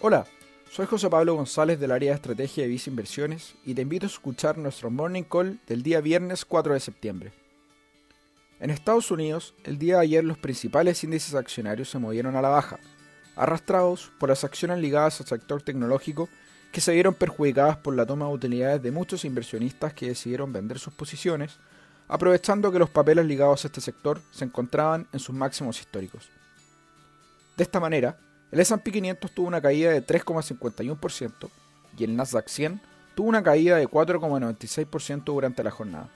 Hola, 0.00 0.26
soy 0.70 0.86
José 0.86 1.10
Pablo 1.10 1.34
González 1.34 1.80
del 1.80 1.90
área 1.90 2.12
de 2.12 2.14
estrategia 2.14 2.62
de 2.62 2.68
Visa 2.68 2.88
Inversiones 2.88 3.56
y 3.64 3.74
te 3.74 3.82
invito 3.82 4.06
a 4.06 4.08
escuchar 4.08 4.56
nuestro 4.56 4.92
Morning 4.92 5.24
Call 5.24 5.58
del 5.66 5.82
día 5.82 6.00
viernes 6.00 6.44
4 6.44 6.74
de 6.74 6.78
septiembre. 6.78 7.32
En 8.60 8.70
Estados 8.70 9.10
Unidos, 9.10 9.56
el 9.64 9.76
día 9.76 9.96
de 9.96 10.02
ayer 10.02 10.22
los 10.22 10.38
principales 10.38 11.02
índices 11.02 11.34
accionarios 11.34 11.90
se 11.90 11.98
movieron 11.98 12.36
a 12.36 12.42
la 12.42 12.48
baja, 12.48 12.78
arrastrados 13.34 14.12
por 14.20 14.28
las 14.28 14.44
acciones 14.44 14.78
ligadas 14.78 15.20
al 15.20 15.26
sector 15.26 15.62
tecnológico 15.62 16.28
que 16.70 16.80
se 16.80 16.92
vieron 16.92 17.14
perjudicadas 17.14 17.78
por 17.78 17.96
la 17.96 18.06
toma 18.06 18.26
de 18.26 18.34
utilidades 18.34 18.80
de 18.80 18.92
muchos 18.92 19.24
inversionistas 19.24 19.94
que 19.94 20.06
decidieron 20.06 20.52
vender 20.52 20.78
sus 20.78 20.94
posiciones, 20.94 21.58
aprovechando 22.06 22.70
que 22.70 22.78
los 22.78 22.90
papeles 22.90 23.26
ligados 23.26 23.64
a 23.64 23.66
este 23.66 23.80
sector 23.80 24.20
se 24.30 24.44
encontraban 24.44 25.08
en 25.12 25.18
sus 25.18 25.34
máximos 25.34 25.80
históricos. 25.80 26.30
De 27.56 27.64
esta 27.64 27.80
manera, 27.80 28.16
el 28.50 28.60
S&P 28.60 28.90
500 28.90 29.30
tuvo 29.32 29.48
una 29.48 29.60
caída 29.60 29.90
de 29.90 30.04
3,51% 30.04 31.50
y 31.98 32.04
el 32.04 32.16
Nasdaq 32.16 32.48
100 32.48 32.80
tuvo 33.14 33.28
una 33.28 33.42
caída 33.42 33.76
de 33.76 33.88
4,96% 33.88 35.24
durante 35.24 35.64
la 35.64 35.70
jornada. 35.70 36.08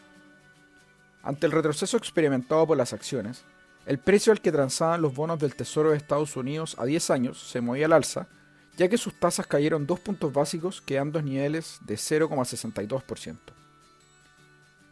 Ante 1.22 1.46
el 1.46 1.52
retroceso 1.52 1.96
experimentado 1.96 2.66
por 2.66 2.76
las 2.76 2.92
acciones, 2.92 3.44
el 3.86 3.98
precio 3.98 4.32
al 4.32 4.40
que 4.40 4.52
transaban 4.52 5.02
los 5.02 5.14
bonos 5.14 5.38
del 5.38 5.56
Tesoro 5.56 5.90
de 5.90 5.96
Estados 5.96 6.36
Unidos 6.36 6.76
a 6.78 6.84
10 6.84 7.10
años 7.10 7.42
se 7.42 7.60
movía 7.60 7.86
al 7.86 7.92
alza, 7.92 8.28
ya 8.76 8.88
que 8.88 8.96
sus 8.96 9.18
tasas 9.18 9.46
cayeron 9.46 9.86
dos 9.86 10.00
puntos 10.00 10.32
básicos, 10.32 10.80
quedando 10.80 11.18
en 11.18 11.26
niveles 11.26 11.78
de 11.84 11.94
0,62%. 11.96 13.36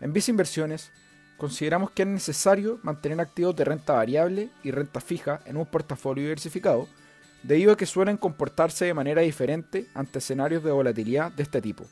En 0.00 0.12
Visa 0.12 0.30
Inversiones, 0.30 0.90
consideramos 1.36 1.90
que 1.92 2.02
es 2.02 2.08
necesario 2.08 2.80
mantener 2.82 3.20
activos 3.20 3.54
de 3.56 3.64
renta 3.64 3.94
variable 3.94 4.50
y 4.62 4.70
renta 4.70 5.00
fija 5.00 5.40
en 5.46 5.56
un 5.56 5.66
portafolio 5.66 6.24
diversificado, 6.24 6.88
debido 7.42 7.72
a 7.72 7.76
que 7.76 7.86
suelen 7.86 8.16
comportarse 8.16 8.84
de 8.84 8.94
manera 8.94 9.22
diferente 9.22 9.88
ante 9.94 10.18
escenarios 10.18 10.62
de 10.62 10.70
volatilidad 10.70 11.32
de 11.32 11.42
este 11.42 11.60
tipo. 11.60 11.86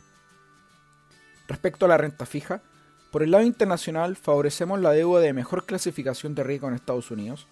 Respecto 1.47 1.87
a 1.87 1.89
la 1.89 1.97
renta 1.97 2.27
fija, 2.27 2.61
por 3.11 3.23
el 3.23 3.31
lado 3.31 3.45
internacional 3.45 4.17
favorecemos 4.17 4.81
la 4.81 4.93
deuda 4.93 5.21
de 5.21 5.33
mejor 5.33 5.65
clasificación 5.65 6.35
de 6.35 6.45
riesgo 6.45 6.69
en 6.69 6.75
Estados 6.75 7.11
Unidos 7.11 7.47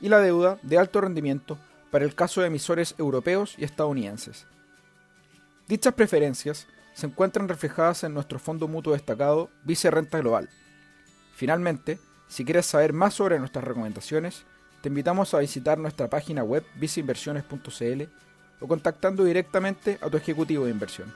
y 0.00 0.08
la 0.08 0.20
deuda 0.20 0.58
de 0.62 0.78
alto 0.78 1.00
rendimiento 1.00 1.58
para 1.90 2.06
el 2.06 2.14
caso 2.14 2.40
de 2.40 2.46
emisores 2.46 2.94
europeos 2.98 3.54
y 3.58 3.64
estadounidenses. 3.64 4.46
Dichas 5.68 5.92
preferencias 5.92 6.66
se 6.94 7.06
encuentran 7.06 7.48
reflejadas 7.48 8.04
en 8.04 8.14
nuestro 8.14 8.38
fondo 8.38 8.68
mutuo 8.68 8.94
destacado 8.94 9.50
Vice 9.64 9.90
Renta 9.90 10.18
Global. 10.18 10.48
Finalmente, 11.34 11.98
si 12.28 12.44
quieres 12.44 12.66
saber 12.66 12.92
más 12.94 13.14
sobre 13.14 13.38
nuestras 13.38 13.64
recomendaciones, 13.64 14.44
te 14.82 14.88
invitamos 14.88 15.32
a 15.32 15.38
visitar 15.38 15.78
nuestra 15.78 16.10
página 16.10 16.42
web 16.42 16.64
viceinversiones.cl 16.74 18.02
o 18.60 18.68
contactando 18.68 19.24
directamente 19.24 19.98
a 20.02 20.10
tu 20.10 20.16
ejecutivo 20.16 20.64
de 20.64 20.72
inversión. 20.72 21.12